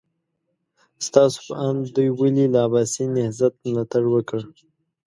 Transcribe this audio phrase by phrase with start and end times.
[1.07, 4.41] ستاسو په اند دوی ولې له عباسي نهضت ملاتړ وکړ؟